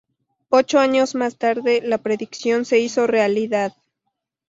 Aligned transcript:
Ocho 0.49 0.79
años 0.79 1.13
más 1.13 1.37
tarde, 1.37 1.79
la 1.83 1.99
predicción 1.99 2.65
se 2.65 2.79
hizo 2.79 3.05
realidad. 3.05 3.75